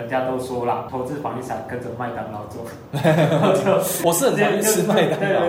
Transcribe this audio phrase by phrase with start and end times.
[0.00, 2.64] 人家都说啦，投资房地产跟着麦当劳走，
[4.02, 5.40] 我是很讨厌吃麦当劳。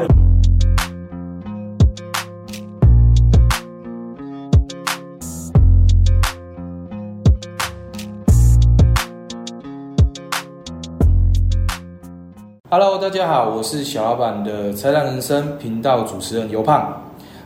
[12.69, 17.01] Hello，大家好，我是小老板的财产人生频道主持人尤胖。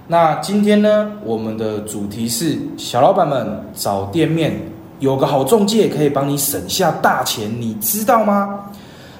[0.07, 4.59] 那今天呢，我们的主题是小老板们找店面，
[4.99, 8.59] 有个好中介可以帮你省下大钱，你知道吗？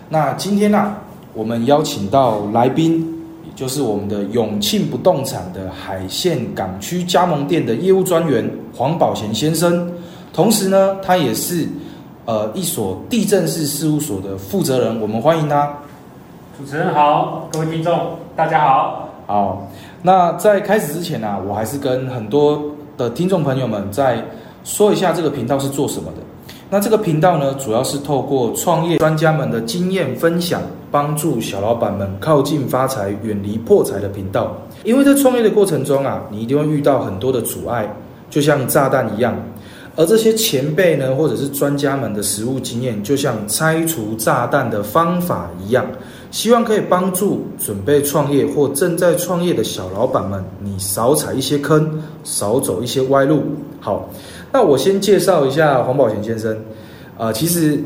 [0.07, 0.95] 那今天呢，
[1.33, 3.05] 我们邀请到来宾，
[3.43, 9.91] 也就是我们的永庆不动产的海线港区加盟店的业务专员黄宝贤先生，
[10.31, 11.67] 同时呢，他也是
[12.25, 15.73] 呃一所地震式事务所的负责人，我们欢迎他。
[16.57, 19.09] 主持人好，各位听众大家好。
[19.27, 19.67] 好，
[20.03, 22.61] 那在开始之前呢，我还是跟很多
[22.95, 24.23] 的听众朋友们再
[24.65, 26.17] 说一下这个频道是做什么的。
[26.69, 34.57] 那这个频道呢，主要是透过创业专家们的经验分享，帮助小老板们靠近发财、远离破财的频道。
[34.83, 37.87] 因为在创业的过程中啊，你一定会遇到很多的阻碍，
[38.31, 39.37] 就像炸弹一样。
[39.95, 45.85] 而这些前辈呢，或者是专家们的实务经验，就像拆除炸弹的方法一样。
[46.35, 51.89] 希望可以帮助准备创业或正在创业的小老板们，你少踩一些坑，
[52.25, 53.41] 少走一些歪路。
[53.79, 54.09] 好，
[54.51, 56.53] 那我先介绍一下黄宝贤先生。
[57.17, 57.79] 呃，其实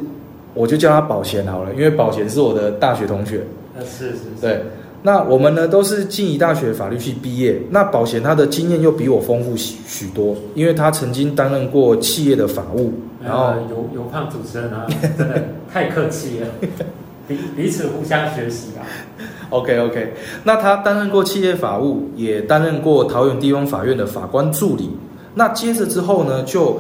[0.56, 3.46] 我就叫他宝贤好了，因为宝贤是我的大学同学。
[3.78, 4.22] 呃，是是。
[4.42, 4.64] 对，
[5.04, 7.62] 那我们呢都是静宜大学法律系毕业。
[7.70, 12.92] 那宝贤他的经验又比我丰富许许多，因为他曾经担任过企业的法务。
[13.24, 15.40] 然后有有胖主持人啊，真的
[15.72, 16.48] 太客气了。
[17.56, 18.82] 彼此互相学习啊。
[19.50, 20.14] OK OK，
[20.44, 24.90] 那他担任过企业法务，也担任过桃园地方法院的法官助理。
[25.34, 26.80] 那接着之后呢，就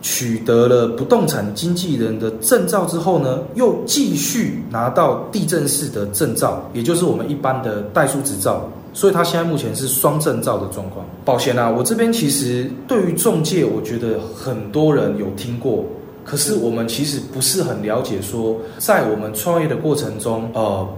[0.00, 8.68] 取得了不动产经纪人的证照之后呢，又继续拿到地震室的证照，也就是我们一般的代书执照。
[8.92, 11.04] 所以他现在目前是双证照的状况。
[11.24, 15.84] 抱歉啊，我这边其实对于中介，我觉得很多人有听过。
[16.24, 20.88] 可是我们其实不是很了解，说在我们创业的过程中，呃，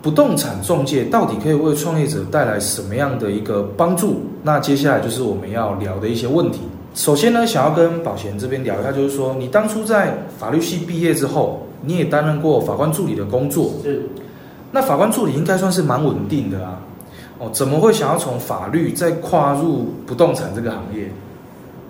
[0.00, 4.22] 不动产中介到底可以为创业者带来什么样的一个帮助？
[4.42, 6.60] 那接下来就是我们要聊的一些问题。
[6.94, 14.02] 首先呢，想要跟宝贤这边聊一下，就是说你当初在法律系毕业之后，你也担任过法官助理的工作，是。
[14.72, 16.80] 那法官助理应该算是蛮稳定的啊，
[17.38, 21.10] 哦，怎么会想要从法律再跨入不动产这个行业？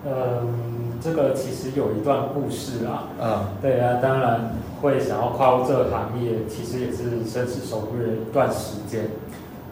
[0.04, 0.61] 嗯。
[1.02, 9.08] 这个其实有一段故事啊，嗯，对啊，当然会想要跨入这个行业，其实也是生死守护的一段时间。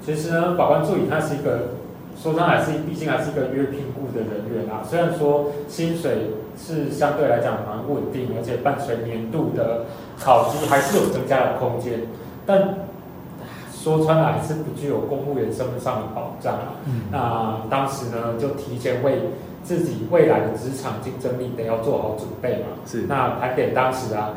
[0.05, 1.69] 其实呢，法官助理他是一个，
[2.21, 4.83] 说他还是毕竟还是一个约聘雇的人员啊。
[4.83, 9.85] 虽然说薪水是相对来讲蛮稳定，而且伴随年度的
[10.19, 12.01] 考绩还是有增加的空间，
[12.45, 12.75] 但
[13.73, 16.75] 说穿了还是不具有公务员身份上的保障啊。
[17.12, 19.21] 那当时呢，就提前为
[19.62, 22.66] 自己未来的职场竞争力得要做好准备嘛。
[22.87, 23.03] 是。
[23.09, 24.32] 那盘点当时啊，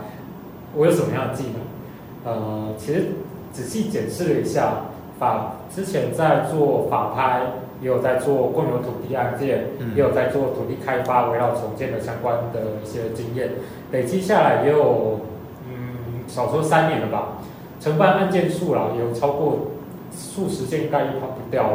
[0.76, 2.34] 我有什么样的技能？
[2.34, 3.08] 呃，其实
[3.52, 4.86] 仔细检视了一下，
[5.20, 7.42] 法之前在做法拍，
[7.82, 13.52] 也有在做共有土地案件，也有在做土地开发、围绕重建的相关的一些经验，
[13.92, 15.20] 累积下来也有
[15.68, 17.40] 嗯，少说三年了吧。
[17.80, 19.72] 承办案件数啦，有超过
[20.12, 21.72] 数十件，应该也跑不掉。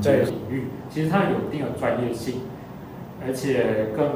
[0.00, 2.40] 这个领域其实它有一定的专业性。
[3.26, 4.10] 而且更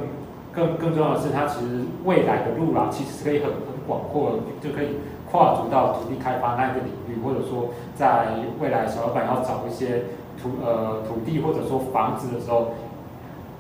[0.53, 4.97] 更更重要的是，它其实未来的路啦，其实可以很很广阔，就可以
[5.31, 8.29] 跨足到土地开发那个领域，或者说在
[8.61, 10.05] 未来小老板要找一些
[10.41, 12.69] 土呃土地或者说房子的时候，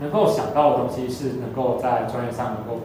[0.00, 2.80] 能够想到的东西是能够在专业上能够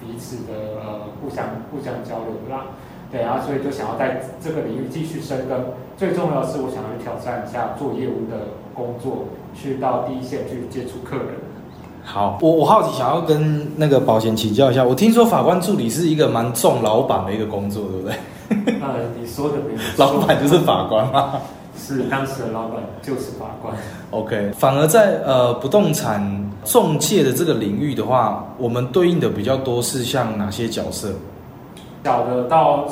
[0.00, 2.66] 彼此的呃互相互相交流的啦。
[3.10, 5.66] 对啊，所以就想要在这个领域继续深耕。
[5.96, 11.26] 最重要的是，我想要去挑战一下做业务的工作，去到第一线去接触客人。
[12.08, 18.14] 好，我我好奇想要跟那个保险请教一下，我听说法官助理是一个蛮重老板的一个工作，对不对？
[18.80, 21.32] 呃，你说的没错，老板就是法官吗？
[21.76, 23.74] 是，当时的老板就是法官。
[24.12, 26.22] OK，反而在呃不动产
[26.64, 31.12] 中介的这个领域的话，我们对应的比较多是像哪些角色？
[32.04, 32.84] 小的到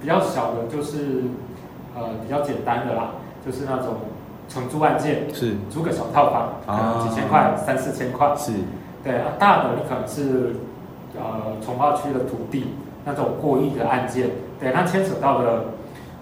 [0.00, 1.22] 比较小的，就是
[1.96, 3.12] 呃比较简单的啦，
[3.46, 3.96] 就是那种。
[4.52, 5.54] 承租案件是。
[5.70, 8.34] 租个小套房，可能几千块、三四千块。
[8.36, 8.52] 是，
[9.02, 10.56] 对啊，大的你可能是
[11.16, 12.66] 呃从化区的土地
[13.04, 15.64] 那种过亿的案件，对，那牵扯到的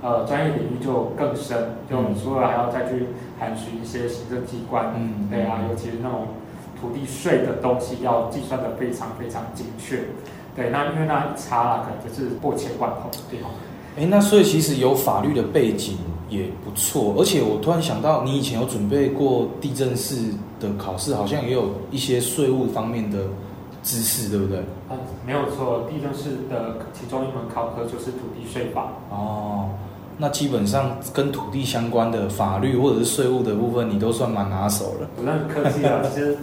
[0.02, 6.28] 呃专业领域就更深，就除了还要再去函询一些行政机关，嗯，对啊，尤其是那种
[6.80, 10.04] 土地税的东西要计算的非常非常精确，
[10.56, 13.50] 对，那因为那一差啦，可能就是过千万跑对哦。
[13.98, 15.98] 哎，那所以其实有法律的背景
[16.30, 20.14] 也不错，而且我突然想到，你以前有准备过地震室
[20.58, 23.18] 的考试，好像也有一些税务方面的
[23.82, 24.60] 知识，对不对？
[24.90, 24.96] 嗯，
[25.26, 28.92] 没有错，地震室的其中一门考科就是土地税法。
[29.10, 29.68] 哦，
[30.16, 35.08] 那基本上跟土地相关的法律或者是税务的部分，你都算蛮拿手了。
[35.16, 36.38] 不用客气了，其实。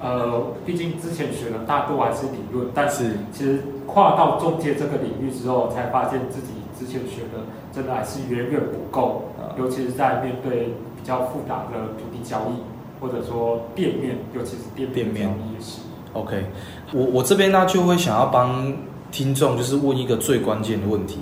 [0.00, 7.42] 呃，毕竟之前学的大多还是理论，但是其实跨到中介这个领域之后，才发现自己之前学的
[7.72, 9.24] 真的还是远远不够，
[9.58, 10.66] 尤其是在面对
[10.96, 12.62] 比较复杂的土地交易，
[13.00, 15.80] 或者说店面，尤其是店面交易也是。
[16.12, 16.44] OK，
[16.92, 18.72] 我我这边呢就会想要帮
[19.10, 21.18] 听众就是问一个最关键的问题，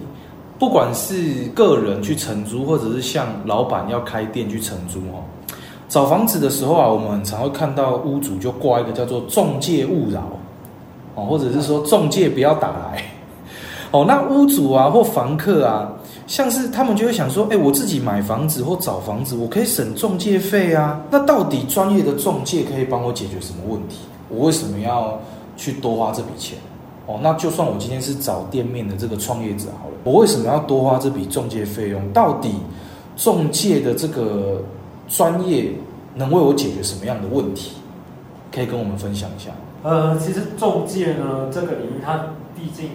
[0.58, 5.24] 不管是个人去承租，或者是像老板要开店去承租哦。
[5.88, 10.20] 找房子的时候啊，我们很常会看到屋主就挂一个叫做“中介勿扰”，
[11.14, 13.04] 哦，或者是说“中介不要打来”，
[13.92, 15.92] 哦，那屋主啊或房客啊，
[16.26, 21.00] 像是他们就会想说，哎，我自己买房子或找房子，我可以省中介费啊。
[21.08, 23.98] 那到底专业的中介可以帮我解决什么问题？
[24.28, 25.16] 我为什么要
[25.56, 26.58] 去多花这笔钱？
[27.06, 32.12] 哦，那就算我今天是找店面的这个创业者好了，我为什么要多花这笔中介费用？
[32.12, 32.50] 到底
[33.16, 34.60] 中介的这个？
[35.08, 35.72] 专业
[36.14, 37.76] 能为我解决什么样的问题？
[38.54, 39.50] 可以跟我们分享一下。
[39.82, 42.18] 呃，其实中介呢，这个领域它
[42.56, 42.90] 毕竟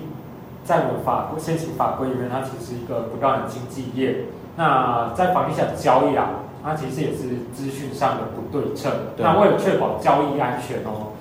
[0.65, 4.25] 在我们法现行法规里面，它其实是一个不断的经济业。
[4.57, 6.29] 那在房地产交易啊，
[6.63, 8.91] 它其实也是资讯上的不对称。
[9.17, 11.13] 那为了确保交易安全哦，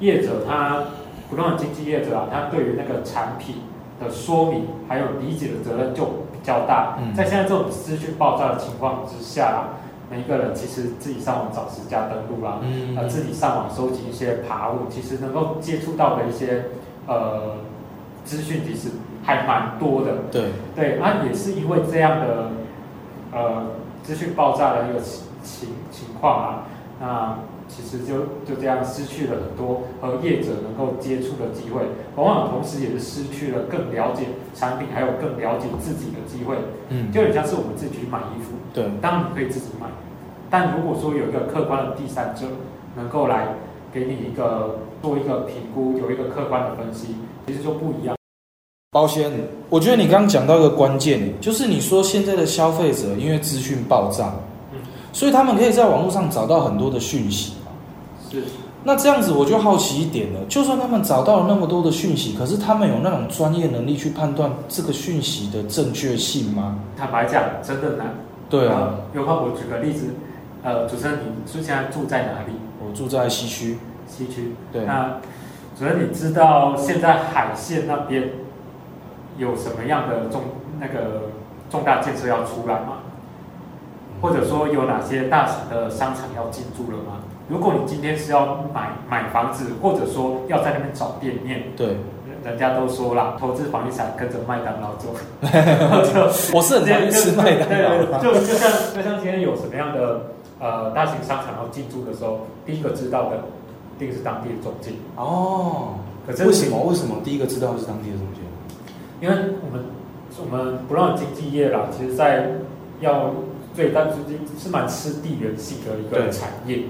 [0.00, 0.84] 业者他
[1.28, 3.56] 不断的经纪业者啊，他对于那个产品
[4.00, 6.98] 的说明还有理解的责任就比较大。
[7.14, 9.64] 在现在这种资讯爆炸的情况之下。
[10.12, 12.60] 每一个人其实自己上网找私家登录啦，
[12.94, 16.66] 呃，自己上网收集一些爬物，其实能够接触到的一些
[17.06, 17.56] 呃
[18.22, 18.90] 资讯，其实
[19.24, 20.12] 还蛮多的。
[20.30, 22.50] 对对，那也是因为这样的
[23.32, 23.70] 呃
[24.02, 26.64] 资讯爆炸的一个情情情况啊，
[27.00, 27.38] 那
[27.74, 31.80] 其实就就这样失去了很多和业者能够接触的机会，
[32.16, 36.56] 往往同时也是失去了更了解产品，还有更了解自己的机会。
[36.90, 39.86] 嗯，就很像是我们自己去买衣服，对，当然你可以自己买。
[40.50, 42.44] 但如果说有一个客观的第三者
[42.94, 43.48] 能够来
[43.90, 47.16] 给你一个做一个评估，有一个客观的分析，
[47.46, 48.14] 其实就不一样。
[48.90, 49.30] 保险，
[49.70, 54.30] 我觉得你刚刚讲到一个关键，就是你说现在的消费者因为资讯爆炸，
[54.72, 54.78] 嗯，
[55.14, 57.61] 所以他们可以在网络上找到很多的讯息嘛。
[58.40, 58.46] 是。
[58.84, 66.76] 那这样子我就好奇一点了，就算他们找到了那么多的讯息，可是他们有那种专业能力去判断这个讯息的正确性吗？
[66.96, 68.08] 坦白讲，真的难。
[68.50, 68.94] 对啊。
[69.14, 70.14] 有话我举个例子。
[70.64, 72.52] 呃，主持人，你是现在住在哪里？
[72.78, 73.78] 我住在西区。
[74.06, 74.54] 西区。
[74.72, 74.84] 对。
[74.84, 75.18] 那
[75.76, 78.30] 主持人，你知道现在海线那边
[79.38, 80.42] 有什么样的重
[80.80, 81.30] 那个
[81.70, 82.98] 重大建设要出来吗？
[84.20, 87.18] 或者说有哪些大型的商场要进驻了吗？
[87.52, 91.96] 如果你今天是要买买房子，或者说要在那边找店面，对。
[92.42, 95.14] 人家都说了，投资房地产跟着麦当劳走。
[96.52, 97.70] 我是很常吃麦当
[98.10, 98.18] 劳。
[98.20, 100.22] 就就像就像今天有什么样的？
[100.58, 103.36] 呃，大型商场要进驻的时候，第一个知道的
[103.96, 104.92] 一定是当地的中介。
[105.16, 105.94] 哦，
[106.26, 106.80] 可是为什么？
[106.82, 108.40] 为什么第一个知道是当地的中介？
[109.20, 109.84] 因为我们
[110.40, 112.48] 我们不让经济业啦，其实在
[113.00, 113.30] 要
[113.74, 114.16] 最但是
[114.58, 116.84] 是蛮吃地缘性的一个产业。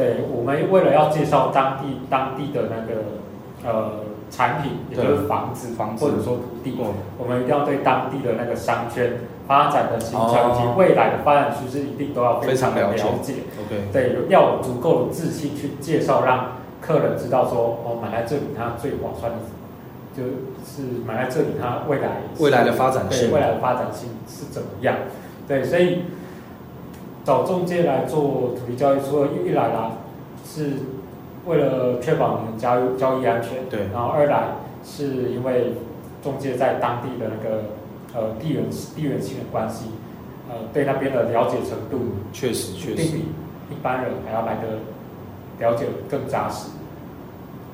[0.00, 3.92] 对，我们为了要介绍当地当地的那个呃
[4.30, 6.78] 产品，也就是房子，房子或者说土地，
[7.18, 9.12] 我们一定要对当地的那个商圈。
[9.50, 13.34] 发展的形成以及未来的发展趋势，一定都要非常了解。
[13.58, 19.38] OK，对，要有足够的自信去介绍，让客人知道说，哦，买在这里它最划算的，
[20.16, 20.22] 就
[20.64, 24.94] 是买在这里它未来未来的发展性，未来的发展性是怎么样？
[25.48, 26.04] 对，所以
[27.24, 29.92] 找中介来做土地交易，除了一来啦，
[30.44, 30.72] 是
[31.46, 34.48] 为了确保你们交易交易安全，对，然后二来
[34.84, 35.74] 是因为
[36.22, 37.62] 中介在当地的那个。
[38.12, 38.64] 呃，地缘
[38.96, 39.84] 地缘性的关系，
[40.48, 43.18] 呃，对那边的了解程度，确实确实，比
[43.70, 44.80] 一般人还要来的
[45.60, 46.70] 了解更扎实。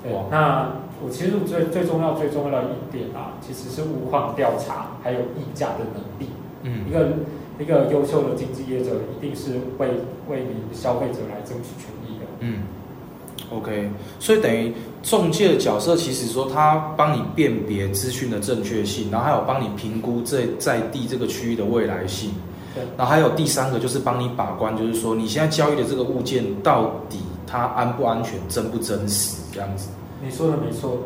[0.02, 0.72] 对，那
[1.02, 6.30] 我其实最最重要最重要的一点啊，其实是物况调查还有议价的能力。
[6.64, 7.08] 嗯，一个
[7.58, 9.88] 一个优秀的经纪业者，一定是为
[10.28, 12.24] 为你消费者来争取权益的。
[12.40, 12.62] 嗯。
[13.50, 14.72] OK，所以等于
[15.04, 22.32] 中介的角色，其实说他帮你辨别资讯的正确性，然后还有帮你评估这在地这个区域的未来性，
[22.74, 29.90] 对，然后还有第三个就是帮你把关，就是说你现在交易的这个物件到底它安不安全、真不真实这样子。
[30.20, 30.98] 你说的没错，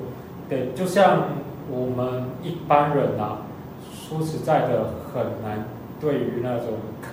[0.49, 1.25] 对，就像
[1.71, 3.43] 我们一般人啊，
[3.93, 5.69] 说实在的，很难
[6.01, 6.69] 对于那种，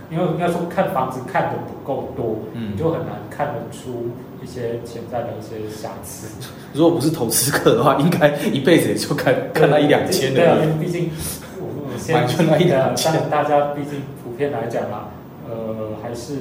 [0.09, 4.07] 因为应该说看房子看的不够多，嗯你就很难看得出
[4.41, 6.27] 一些潜在的一些瑕疵。
[6.73, 10.65] 如果不是投资客的话，应该一辈子也就看看那一两千对啊，的。
[10.65, 11.11] 因为毕竟
[11.59, 15.09] 我们现买就那一两千但大家毕竟普遍来讲啊，
[15.49, 16.35] 呃，还是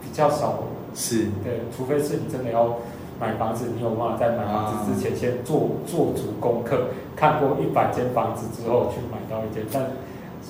[0.00, 0.64] 比较少。
[0.94, 2.76] 是，对，除非是你真的要
[3.18, 9.64] 买房子，你有办法在买房子之前先做做足功课，看过一百间房子之后去买到一间。
[9.72, 9.82] 但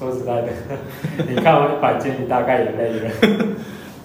[0.03, 0.49] 说实在的，
[1.31, 3.11] 你看完板间，你大概也累了。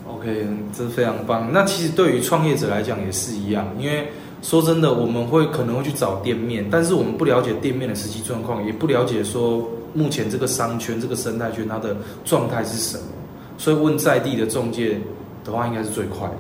[0.08, 1.50] OK，这非常棒。
[1.52, 4.08] 那其实对于创业者来讲也是一样，因为
[4.44, 13.04] 说真的，我们会可能会去找店面，但是我们不了解店面的实际状况，也不了解说目前这个商圈、这个生态圈它的状态是什么，
[13.58, 15.00] 所以问在地的中介
[15.44, 16.38] 的话，应该是最快的。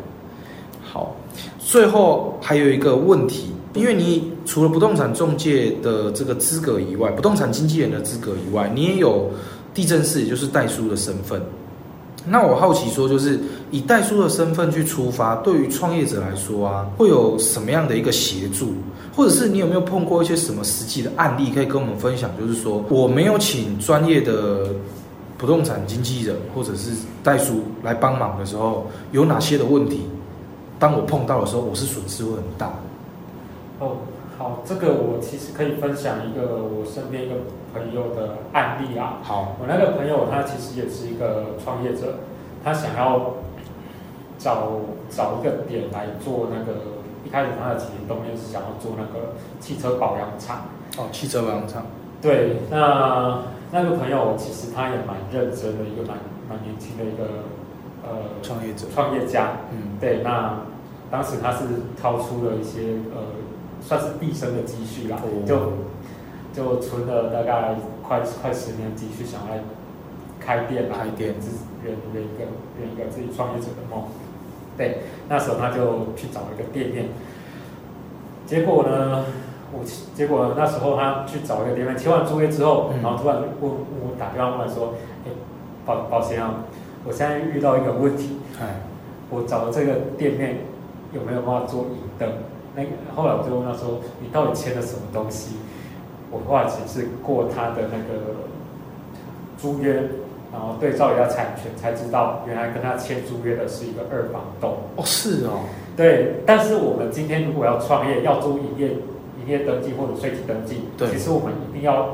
[0.83, 1.15] 好，
[1.57, 9.29] 最后还有一个问题，因为你除了不动产中介的这个资格以外，不动产经纪人的资格以外，你也有
[9.73, 11.41] 地震师，也就是代书的身份。
[12.29, 13.39] 那我好奇说，就是
[13.71, 18.73] 以代书的身份去出发，对于创业者来说啊，会有什么样的一个协助，
[19.15, 22.29] 或者是你有没有碰过一些什么实际的案例可以跟我们分享？
[22.37, 24.67] 就是说，我没有请专业的
[25.37, 26.91] 不动产经纪人或者是
[27.23, 30.01] 代书来帮忙的时候，有哪些的问题？
[30.79, 32.73] 当我碰到的时候，我是损失会很大。
[33.79, 33.97] 哦，
[34.37, 37.35] 好，这个我其实可以分享一个我身边一个
[37.73, 39.19] 朋友的案例啊。
[39.23, 42.15] 好，我那个朋友他其实也是一个创业者，
[42.63, 43.33] 他想要
[44.37, 46.79] 找找一个点来做那个，
[47.25, 50.65] 一开始他的起心动念是想要做那个汽车保养厂。
[50.97, 51.85] 哦，汽车保养厂，
[52.19, 53.41] 对，那
[53.71, 56.17] 那个朋友其实他也蛮认真的，一个蛮
[56.49, 57.43] 蛮年轻的一个
[58.01, 59.57] 呃创业者，创业家。
[59.71, 60.57] 嗯，对，那
[61.11, 61.65] 当时他是
[62.01, 63.21] 掏出了一些呃，
[63.87, 65.55] 算是毕生的积蓄啦，哦就
[66.53, 67.75] 就存了大概
[68.05, 69.61] 快快十年积蓄，想来
[70.41, 72.43] 开店啦，开店自圆圆一个
[72.81, 74.03] 圆一个自己创业者的梦。
[74.75, 77.05] 对，那时候他就去找了一个店面，
[78.45, 79.23] 结果呢，
[79.71, 83.71] 我结果那时候他去找一个店面，签完租约之后，嗯然后突然问问
[84.03, 85.31] 我打电话过来说，哎，
[85.85, 86.65] 保保险啊，
[87.05, 88.37] 我现在遇到一个问题。
[88.59, 88.81] 哎，
[89.29, 90.57] 我找的这个店面
[91.13, 92.29] 有没有办法做影灯？
[92.77, 92.83] 那
[93.15, 95.55] 后来我就问他说：“你到底签了什么东西？”
[96.29, 98.45] 我后来只是过他的那个
[99.57, 99.93] 租约，
[100.53, 104.77] 然后对照一下产权，才知道原来跟他签租约的是一个二房东。
[104.95, 105.65] 哦，是哦，
[105.95, 108.89] 对，但是我们今天如果要创业，要做营业
[109.41, 112.09] 营业登记或者税籍登记，对其实我们一定要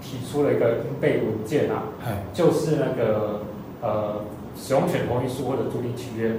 [0.00, 3.42] 提出了一个应备文件啊，哎，就是那个
[3.82, 4.14] 呃
[4.56, 6.30] 使用权同意书或者租赁契约，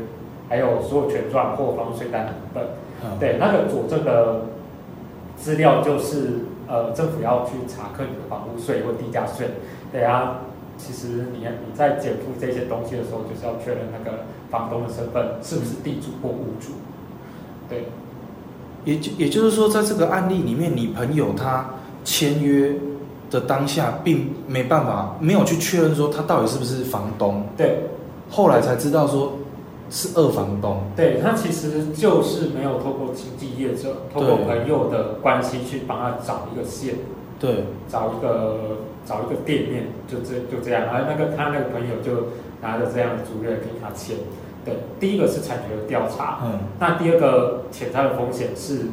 [0.49, 2.63] 还有所有权状或房屋税单等本。
[3.03, 4.41] 嗯，对，那个佐证的
[5.37, 9.47] 资料就是呃政府要去查课你的房屋税或地价税。
[9.91, 10.41] 对啊，
[10.77, 16.73] 其实你你在减负这些东西的时候，就是要确认那个房东的身份是不是地主或屋主。
[17.69, 17.85] 对，
[18.85, 21.69] 也就也就是说，在这个案例里面，你朋友他
[22.03, 22.73] 签约
[23.29, 27.79] 的当下，并没办法没有去确认说他到底是不是房东，对，
[28.29, 29.33] 后来才知道说
[29.89, 30.81] 是二房东。
[30.95, 36.95] 对他其实就是没有透过经纪业者，透过朋友的关系去帮他找一个线。
[37.39, 42.29] 对，找一个找一个店面，就这就这样，然后那个他那个朋友就
[42.61, 44.15] 拿着这样的租约给他签。
[44.65, 48.87] 对，第一个是产权的调查，嗯，那第二个潜在的风险是，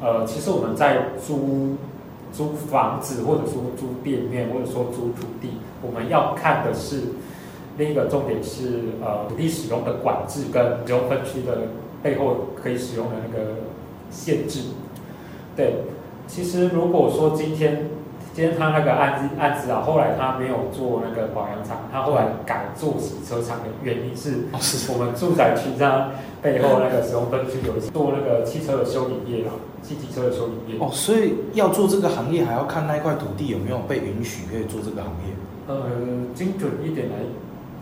[0.00, 1.76] 呃，其实我们在租
[2.32, 5.50] 租房子或者说租店面或者说租土地，
[5.82, 7.02] 我们要看的是
[7.80, 11.62] 另一个重点是呃土地使用的管制跟使用分区的
[12.02, 13.54] 背后可以使用的那个
[14.10, 14.60] 限制。
[15.56, 15.76] 对，
[16.28, 17.88] 其实如果说今天
[18.32, 24.44] 今天他那个案子案子啊，后来他没有做那个保养厂，他后来改做洗车厂的原因是。
[24.92, 26.10] 我们住宅区它
[26.40, 30.78] 背后那个使用分区有做那个汽车的修理业啊，汽机车的修理业。
[30.78, 35.34] 哦，所以要做这个行业，还要看那一块土地有没有被允许可以做这个行业。
[35.66, 35.76] 呃，
[36.34, 37.16] 精准一点来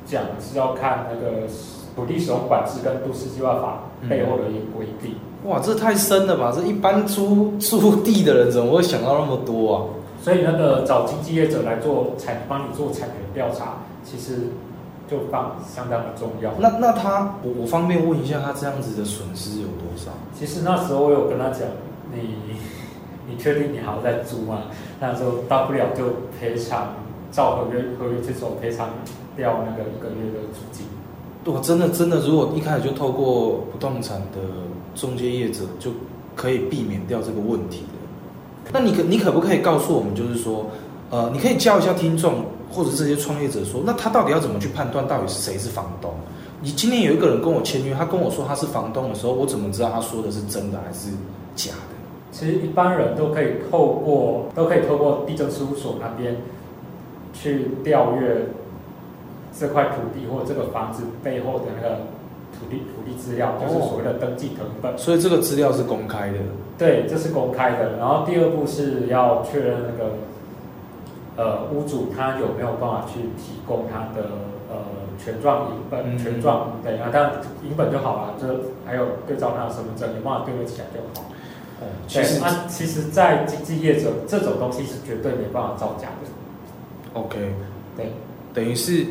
[0.09, 1.47] 讲是要看那个
[1.95, 5.15] 土地使用管制跟都市计划法背后的一个规定。
[5.45, 6.53] 哇，这太深了吧！
[6.55, 9.77] 这一般租租地的人怎么会想到那么多啊？
[10.21, 14.49] 所以那个找经纪业者来做产帮你做产权调查，其实
[15.09, 16.51] 就放相当的重要。
[16.59, 20.11] 那那他，我我方便问一下，他这样子的损失有多少？
[20.37, 21.63] 其实那时候我有跟他讲，
[22.13, 22.35] 你
[23.31, 24.63] 你确定你还要再租吗？
[24.99, 26.05] 那时候大不了就
[26.41, 26.95] 赔偿，
[27.31, 28.89] 照合约合约这种，赔偿
[29.39, 30.85] 掉那个一个月的租金。
[31.47, 34.39] 我真的真的，如果一开始就透过不动产的
[34.95, 35.91] 中介业者，就
[36.37, 38.71] 可以避免掉这个问题的。
[38.71, 40.67] 那你可你可不可以告诉我们，就是说，
[41.09, 46.13] 呃，你可以教一下听众或者这些创业者说，那他到底要怎么去判断到底是谁是房东？
[46.61, 51.09] 你今天有一个人跟我签约，他跟我说他是房东的时候，我怎么知道他说的是真的还是
[51.55, 51.97] 假的？
[52.31, 56.37] 其实一般人都可以透过都可以透过地政事务所那边
[57.33, 58.45] 去调阅
[59.59, 61.97] 这块土地或这个房子背后的那个
[62.59, 64.97] 土地土地资料，就是所谓的登记成本。
[64.97, 66.39] 所以这个资料是公开的。
[66.79, 67.97] 对，这是公开的。
[67.99, 70.13] 然后第二步是要确认那个
[71.37, 74.29] 呃屋主他有没有办法去提供他的
[74.71, 74.77] 呃
[75.19, 77.33] 权状影本、嗯权状对啊，当然
[77.65, 78.47] 影本就好了，就
[78.87, 81.29] 还有对照他的身份证，有办法对得起来就好。
[81.81, 87.21] 嗯，其实对啊，其实，在经纪业者这种东西是绝对没办法造假的。
[87.21, 87.39] OK，
[87.97, 88.13] 对，
[88.53, 89.07] 等于是，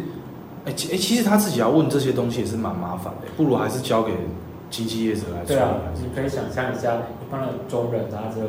[0.68, 4.12] 哎、其哎、其实他自己要问这些东西也是蛮麻烦的，不如还是交给
[4.70, 5.46] 经纪业者来。
[5.46, 8.42] 对啊，你可以想象一下，一般的中人拿着，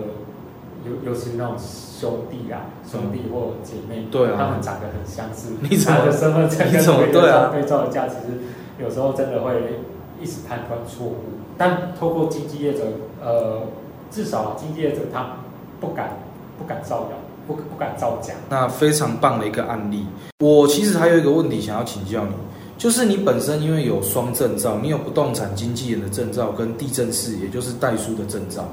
[0.85, 8.41] 尤尤其是那种兄弟啊、兄弟或姐妹，对啊他们长得很相似，你怎么拿着身份证跟对对啊照对照一下，其实
[8.83, 9.79] 有时候真的会
[10.21, 11.15] 一时判断错误。
[11.57, 12.83] 但透过经纪业者，
[13.23, 13.63] 呃，
[14.11, 15.37] 至少经纪业者他
[15.79, 16.17] 不敢
[16.59, 17.17] 不敢造谣，
[17.49, 18.33] 不不敢造假。
[18.49, 20.07] 那非常棒的一个案例。
[20.39, 22.33] 我其实还有一个问题想要请教你，
[22.77, 28.65] 就是你本身因为有双证照，你有不动产经纪人的证照跟地震师，也就是代书的证照。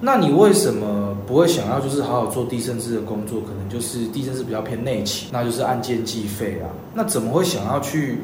[0.00, 3.40] 那你为什么不会想要就是好好做地震师的工作？
[3.40, 6.68] 可能就是地震师比较偏内勤，那就是按件计费啊。
[6.94, 8.18] 那怎么会想要去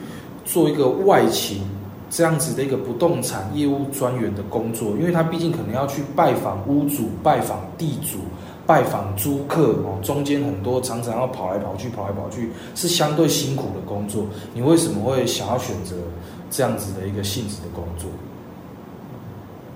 [0.45, 1.63] 做一个外勤
[2.11, 4.91] 这样子的一个不动产业务专员的工作？
[4.99, 8.19] 因为他毕竟可能要去拜访屋主、拜访地主、
[8.73, 14.25] 拜访租客哦，中间很多常常要跑来跑去、跑来跑去，是相对辛苦的工作。
[14.55, 15.95] 你为什么会想要选择
[16.51, 18.09] 这样子的一个性质的工作？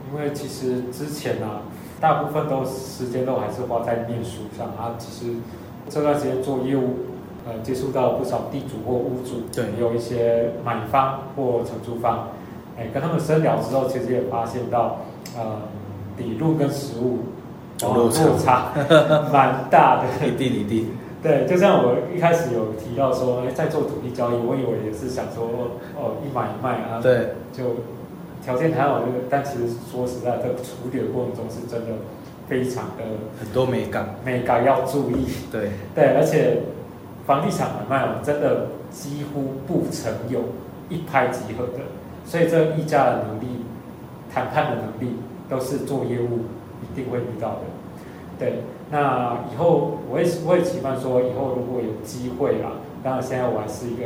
[0.08, 1.60] 因为其实之前啊，
[2.00, 4.94] 大部分都时间都还是花在念书上啊。
[4.98, 5.34] 其实
[5.90, 6.94] 这段时间做业务，
[7.46, 12.28] 呃，接触到不少地主或屋主，对也有一些买方或承租方，
[12.78, 15.00] 哎，跟他们深聊之后，其实也发现到，
[15.36, 15.60] 呃，
[16.16, 17.18] 理论跟实务
[17.82, 18.24] 有落差。
[18.24, 18.72] 落差
[19.32, 20.26] 蛮大的。
[20.26, 20.88] 一定一定，
[21.22, 25.44] 对，就像我一开始有提到说，哎在做土地交易，我以为也是想说，
[25.96, 27.64] 哦，一买一卖啊，对，就
[28.44, 31.92] 条件谈好这个，但其实说实在，在处理的过程中是真的
[32.48, 33.04] 非常的
[33.40, 35.26] 很多美感，美感要注意。
[35.50, 36.58] 对，对，而且
[37.26, 40.40] 房地产买卖哦，真的几乎不曾有
[40.88, 41.80] 一拍即合的，
[42.24, 43.64] 所以这个议价的能力、
[44.32, 45.16] 谈判的能力，
[45.48, 46.40] 都是做业务
[46.82, 47.60] 一定会遇到的。
[48.38, 48.60] 对，
[48.90, 54.02] 那以后我也我也期盼说，以后如果有机会啦，当然现在我还是一个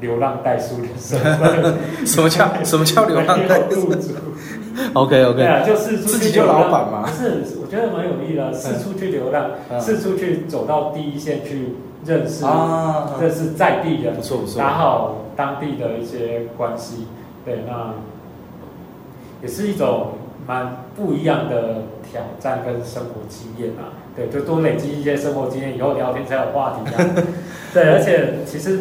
[0.00, 1.74] 流浪代书的身份，
[2.06, 4.10] 什么叫什么叫流浪没代有雇主。
[4.94, 17.06] OK 对 OK，啊，就四处自己就去流浪老板嘛不是，我觉得蛮有意义的，四处去流浪，嗯四处去走到第一线去认识，啊，认识在地人不，错不错，打好当地的一些关系。
[17.44, 17.94] 对，那
[19.42, 20.12] 也是一种
[20.46, 23.92] 蛮不一样的挑战跟生活经验啊。
[24.14, 27.14] 对，就多累积一些生活经验，以后聊天才有话题啊。
[27.72, 28.80] 对，而且其实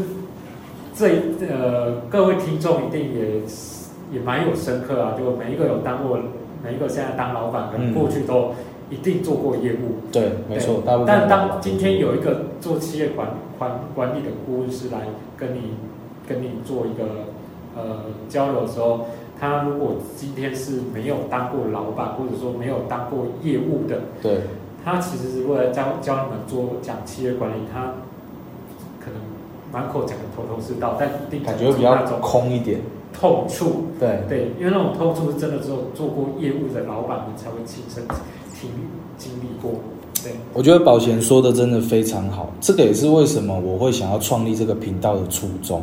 [0.93, 1.07] 这
[1.49, 3.41] 呃各位听众一定也
[4.11, 6.19] 也蛮有深刻啊，就每一个有当过，
[6.61, 8.51] 每一个现在当老板，可能嗯过去都
[8.89, 10.11] 一定做过业务。
[10.11, 14.99] 对，没错，大部分但当今天有一个做企业管管管理的顾问师来
[15.37, 15.75] 跟你
[16.27, 17.05] 跟你做一个
[17.77, 19.07] 呃交流的时候，
[19.41, 24.41] 他如果今天是没有当过老板，或者说没有当过业务的，对，
[24.85, 27.91] 他其实是为了教教你们做讲企业管理，他
[29.03, 29.19] 可能
[29.71, 32.79] 满口讲的头头是道，但一定感觉会比较那种空一点，
[33.19, 33.85] 痛处。
[33.99, 38.03] 对，对，因为那种痛处是真的只有做过业务的老板们才会亲身
[38.53, 38.69] 经
[39.17, 39.71] 经历过。
[40.23, 40.33] 对。
[40.53, 45.81] 我觉得宝贤说的真的非常好，这个也是为什么我会想要创立这个频道的初衷。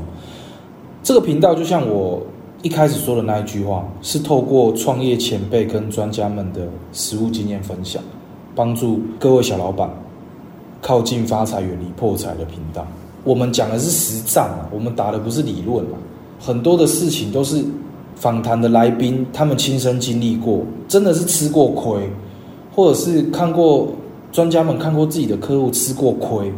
[1.02, 2.22] 这个频道就像我
[2.62, 8.02] 一开始说的那一句话，是透过创业前辈跟专家们的实务经验分享，
[8.54, 9.88] 帮助各位小老板
[10.82, 12.84] 靠近发财、远离破财的频道。
[13.22, 15.94] 我们讲的是实战啊，我们打的不是理论啊，
[16.40, 17.62] 很多的事情都是
[18.16, 22.10] 访谈的来宾他们亲身经历过，真的是吃过亏，
[22.74, 23.88] 或者是看过
[24.32, 26.52] 专家们看过自己的客户吃过亏，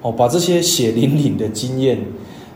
[0.00, 1.98] 哦，把这些血淋淋的经验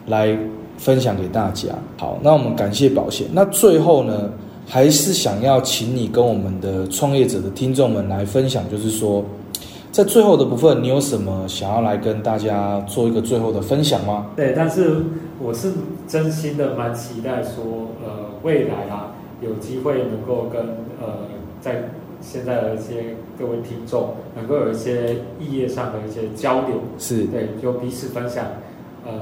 [0.07, 0.39] 来
[0.79, 1.69] 分享给大家。
[1.99, 3.27] 好，那我们感谢保险。
[3.33, 4.31] 那最后呢，
[4.67, 9.25] 还是想要请你跟我们的创业者的听众们来分享，就是说，
[9.91, 14.27] 在最后的部分，你有什么想要来跟大家做一个最后的分享吗？
[14.37, 15.03] 对，但是
[15.41, 15.73] 我是
[16.07, 20.63] 真心的蛮期待说，呃，未来啊，有机会能够跟
[21.01, 21.27] 呃，
[21.61, 21.85] 在
[22.21, 28.45] 现在的一些各位听众能够有一些意业上的一些交流，是对，就彼此分享，
[29.05, 29.13] 呃，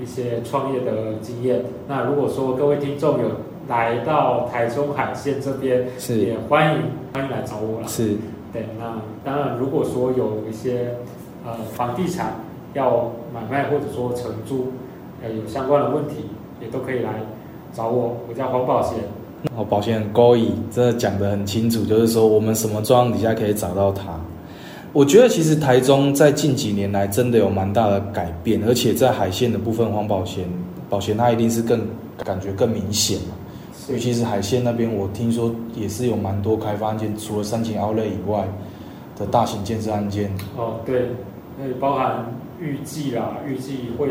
[0.00, 1.62] 一些创业的经验。
[1.86, 3.28] 那如果说各位听众有
[3.68, 6.82] 来到台中海线这边，是也欢迎
[7.14, 7.86] 欢迎来找我啦。
[7.86, 8.16] 是
[8.52, 10.94] 对，那当然，如果说有一些
[11.44, 12.32] 呃房地产
[12.74, 14.72] 要买卖或者说承租，
[15.22, 16.26] 呃有相关的问题，
[16.62, 17.10] 也都可以来
[17.74, 18.16] 找我。
[18.28, 18.98] 我叫黄宝贤。
[19.54, 24.18] 哦，保险很高义，真的讲得很清楚，就是说我们什么状况底下可以找到他。
[24.98, 30.44] 我觉得其实台中在近几年来真的有蛮大的改变，而且在海线的部分，黄保险
[30.90, 31.86] 保险它一定是更
[32.24, 33.36] 感觉更明显嘛。
[33.88, 38.44] 尤其是海线那边，我听说也是有蛮多开发案件，除了三井奥莱以外
[39.16, 40.32] 的大型建设案件。
[40.56, 41.10] 哦，对，
[41.56, 44.08] 那包含预计啦，预计会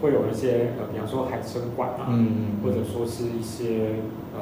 [0.00, 3.96] 会有一些呃，比方说海参馆啊，嗯，或者说是一些
[4.36, 4.38] 呃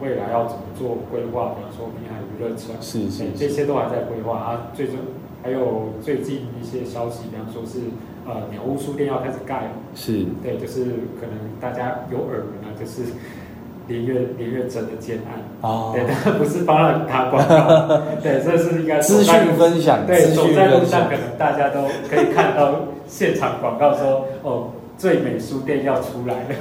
[0.00, 4.70] 未来要怎么做规划，比方说滨海娱乐城，是是对这些都还在规划啊。
[4.72, 4.94] 最终
[5.42, 7.78] 还有最近一些消息，比方说是
[8.26, 9.56] 呃鸟屋书店要开始盖。
[9.56, 10.24] 了，是。
[10.42, 10.84] 对，就是
[11.20, 13.02] 可能大家有耳闻啊，就是
[13.88, 21.12] 连月连月真的建案，哦对，但不是帮他打广告， 对，这是应该资讯分享，对，走在路上可。
[21.12, 22.74] 能大家都可以看到
[23.08, 26.54] 现场广告说，哦，最美书店要出来了。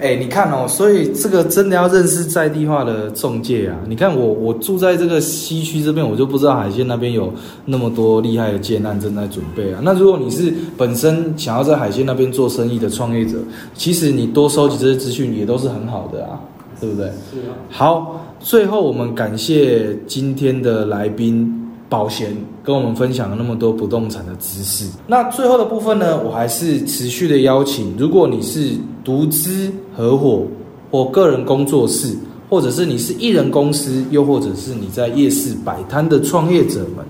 [0.00, 3.76] 哎、你看哦，所以这个真的要认识在地化的中介啊！
[3.86, 7.30] 你看我，我住在这个西区这边，我就不知道海鲜那边有
[7.66, 9.80] 那么多厉害的建案正在准备啊。
[9.82, 13.36] 那如果你是本身想要在海鲜那边做生意的创业者，
[13.74, 16.40] 其实你多收集这些资讯也都是很好的啊，
[16.80, 17.04] 对不对？
[17.30, 21.59] 是啊，好，最后我们感谢今天的来宾
[21.90, 24.88] 宝贤跟我们分享了那么多不动产的知识。
[25.06, 28.70] 那最后的部分呢，我还是持续的邀请，如果你是
[29.04, 30.46] 独资、合伙
[30.90, 32.16] 或个人工作室，
[32.48, 37.04] 或者是你是艺人公司，又或者是你在夜市摆摊的创业者们。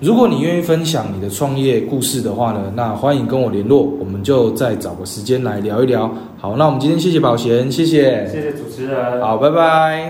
[0.00, 6.10] 如果你愿意分享你的创业故事的话呢，那欢迎跟我联络，我们就再找个时间来聊一聊。
[6.38, 9.20] 好，那我们今天谢谢宝贤，谢谢，谢谢主持人。
[9.20, 9.98] 好，拜拜。